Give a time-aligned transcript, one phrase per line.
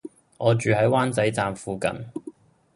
[0.39, 1.91] 我住喺灣仔站附近